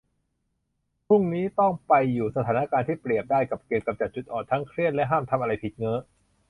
[1.07, 5.97] พรุ่งนี้ต้องไปอยู่สถานการณ์ที่เปรียบได้กับเกมกำจัดจุดอ่อน ทั้งเครียดและห้ามทำอะไรผิด เง้อ